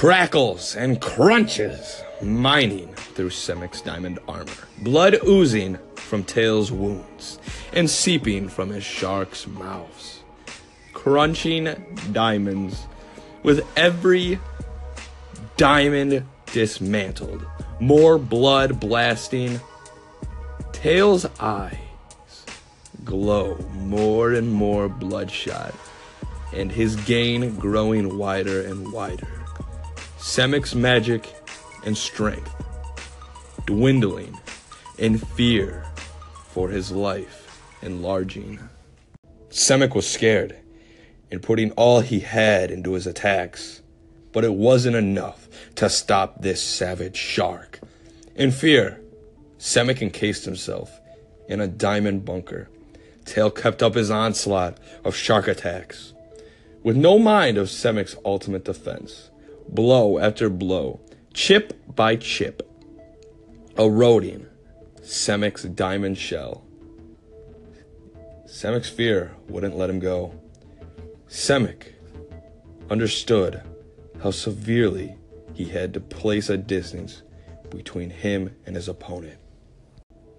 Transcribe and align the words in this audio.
crackles 0.00 0.76
and 0.76 0.98
crunches, 0.98 2.02
mining 2.22 2.88
through 2.94 3.28
Semek's 3.28 3.82
diamond 3.82 4.18
armor, 4.26 4.66
blood 4.78 5.18
oozing 5.28 5.78
from 5.94 6.24
Tail's 6.24 6.72
wounds 6.72 7.38
and 7.74 7.90
seeping 7.90 8.48
from 8.48 8.70
his 8.70 8.82
shark's 8.82 9.46
mouths. 9.46 10.22
Crunching 10.94 11.98
diamonds 12.12 12.86
with 13.42 13.62
every 13.76 14.40
diamond 15.58 16.24
dismantled, 16.46 17.44
more 17.78 18.16
blood 18.16 18.80
blasting. 18.80 19.60
Tail's 20.72 21.26
eyes 21.38 21.76
glow 23.04 23.58
more 23.74 24.32
and 24.32 24.50
more 24.50 24.88
bloodshot, 24.88 25.74
and 26.54 26.72
his 26.72 26.96
gain 26.96 27.54
growing 27.56 28.16
wider 28.16 28.62
and 28.62 28.90
wider. 28.94 29.39
Semek's 30.20 30.74
magic 30.74 31.34
and 31.84 31.96
strength 31.96 32.54
dwindling, 33.70 34.36
and 34.98 35.24
fear 35.30 35.84
for 36.48 36.70
his 36.70 36.90
life 36.90 37.62
enlarging. 37.82 38.58
Semek 39.48 39.94
was 39.94 40.10
scared 40.10 40.56
and 41.30 41.40
putting 41.40 41.70
all 41.72 42.00
he 42.00 42.18
had 42.18 42.72
into 42.72 42.94
his 42.94 43.06
attacks, 43.06 43.80
but 44.32 44.44
it 44.44 44.54
wasn't 44.54 44.96
enough 44.96 45.48
to 45.76 45.88
stop 45.88 46.42
this 46.42 46.60
savage 46.60 47.16
shark. 47.16 47.78
In 48.34 48.50
fear, 48.50 49.00
Semek 49.58 50.02
encased 50.02 50.44
himself 50.44 51.00
in 51.48 51.60
a 51.60 51.68
diamond 51.68 52.24
bunker. 52.24 52.68
Tail 53.24 53.52
kept 53.52 53.84
up 53.84 53.94
his 53.94 54.10
onslaught 54.10 54.78
of 55.04 55.14
shark 55.14 55.46
attacks. 55.46 56.12
With 56.82 56.96
no 56.96 57.20
mind 57.20 57.56
of 57.56 57.68
Semek's 57.68 58.16
ultimate 58.24 58.64
defense, 58.64 59.30
blow 59.74 60.18
after 60.18 60.50
blow, 60.50 61.00
chip 61.32 61.94
by 61.94 62.16
chip, 62.16 62.68
eroding 63.78 64.46
Semek's 65.00 65.64
diamond 65.64 66.18
shell. 66.18 66.64
Semek's 68.46 68.90
fear 68.90 69.36
wouldn't 69.48 69.76
let 69.76 69.90
him 69.90 69.98
go. 69.98 70.34
Semek 71.28 71.94
understood 72.90 73.62
how 74.22 74.32
severely 74.32 75.16
he 75.54 75.64
had 75.64 75.94
to 75.94 76.00
place 76.00 76.48
a 76.48 76.56
distance 76.56 77.22
between 77.70 78.10
him 78.10 78.54
and 78.66 78.74
his 78.74 78.88
opponent. 78.88 79.38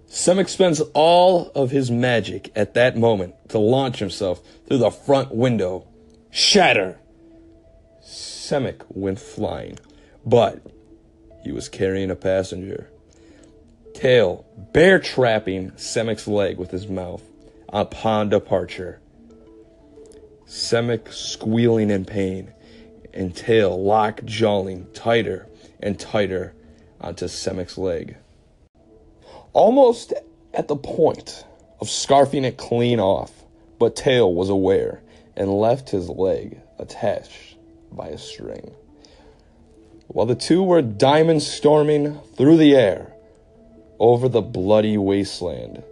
Semek 0.06 0.48
spends 0.48 0.80
all 0.92 1.50
of 1.54 1.70
his 1.70 1.90
magic 1.90 2.52
at 2.54 2.74
that 2.74 2.98
moment 2.98 3.34
to 3.48 3.58
launch 3.58 3.98
himself 3.98 4.42
through 4.66 4.78
the 4.78 4.90
front 4.90 5.34
window. 5.34 5.86
Shatter! 6.30 6.98
Semek 8.04 8.82
went 8.88 9.20
flying, 9.20 9.78
but 10.26 10.60
he 11.44 11.52
was 11.52 11.68
carrying 11.68 12.10
a 12.10 12.16
passenger. 12.16 12.90
Tail 13.94 14.44
bear 14.72 14.98
trapping 14.98 15.70
Semek's 15.72 16.26
leg 16.26 16.58
with 16.58 16.70
his 16.70 16.88
mouth 16.88 17.22
upon 17.68 18.28
departure. 18.28 19.00
Semek 20.46 21.12
squealing 21.12 21.90
in 21.90 22.04
pain, 22.04 22.52
and 23.14 23.34
Tail 23.34 23.80
lock 23.80 24.24
jawing 24.24 24.86
tighter 24.92 25.46
and 25.80 25.98
tighter 25.98 26.54
onto 27.00 27.26
Semek's 27.26 27.78
leg. 27.78 28.16
Almost 29.52 30.12
at 30.52 30.66
the 30.66 30.76
point 30.76 31.44
of 31.80 31.86
scarfing 31.88 32.44
it 32.44 32.56
clean 32.56 32.98
off, 32.98 33.44
but 33.78 33.94
Tail 33.94 34.34
was 34.34 34.48
aware 34.48 35.02
and 35.36 35.48
left 35.50 35.90
his 35.90 36.08
leg 36.08 36.60
attached 36.78 37.56
by 37.96 38.08
a 38.08 38.18
string. 38.18 38.74
While 40.08 40.26
the 40.26 40.34
two 40.34 40.62
were 40.62 40.82
diamond 40.82 41.42
storming 41.42 42.18
through 42.36 42.58
the 42.58 42.74
air 42.74 43.12
over 43.98 44.28
the 44.28 44.42
bloody 44.42 44.98
wasteland 44.98 45.82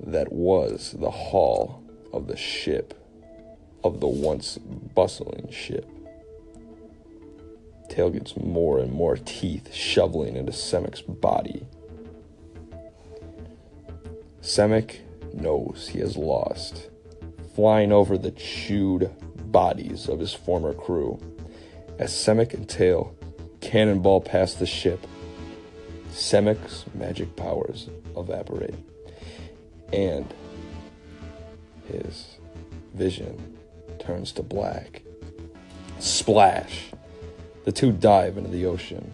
that 0.00 0.32
was 0.32 0.94
the 0.98 1.10
hull 1.10 1.82
of 2.12 2.26
the 2.26 2.36
ship, 2.36 2.94
of 3.84 4.00
the 4.00 4.08
once 4.08 4.58
bustling 4.58 5.50
ship. 5.50 5.88
Tail 7.88 8.10
gets 8.10 8.36
more 8.36 8.78
and 8.78 8.92
more 8.92 9.16
teeth 9.16 9.72
shoveling 9.74 10.36
into 10.36 10.52
Semek's 10.52 11.00
body. 11.00 11.66
Semek 14.42 15.00
knows 15.34 15.90
he 15.92 15.98
has 16.00 16.16
lost, 16.16 16.90
flying 17.54 17.92
over 17.92 18.16
the 18.16 18.30
chewed 18.30 19.10
bodies 19.50 20.08
of 20.08 20.20
his 20.20 20.32
former 20.32 20.72
crew. 20.72 21.18
As 21.98 22.12
Semek 22.12 22.54
and 22.54 22.68
Tail 22.68 23.12
cannonball 23.60 24.20
past 24.20 24.60
the 24.60 24.66
ship, 24.66 25.04
Semek's 26.12 26.84
magic 26.94 27.34
powers 27.34 27.88
evaporate, 28.16 28.74
and 29.92 30.32
his 31.88 32.36
vision 32.94 33.58
turns 33.98 34.30
to 34.32 34.42
black. 34.42 35.02
Splash! 35.98 36.90
The 37.64 37.72
two 37.72 37.90
dive 37.90 38.38
into 38.38 38.50
the 38.50 38.66
ocean. 38.66 39.10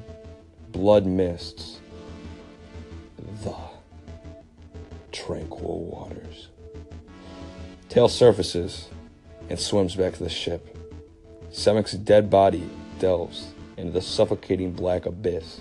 Blood 0.73 1.07
mists. 1.07 1.81
The 3.43 3.55
tranquil 5.11 5.85
waters. 5.85 6.49
Tail 7.89 8.09
surfaces 8.09 8.89
and 9.49 9.59
swims 9.59 9.97
back 9.97 10.15
to 10.15 10.25
the 10.25 10.29
ship. 10.31 10.74
Semek's 11.55 11.93
dead 11.93 12.31
body 12.31 12.69
delves 12.99 13.55
into 13.77 13.93
the 13.93 14.03
suffocating 14.03 14.73
black 14.73 15.07
abyss 15.07 15.61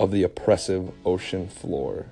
of 0.00 0.10
the 0.10 0.24
oppressive 0.24 0.90
ocean 1.04 1.46
floor. 1.46 2.06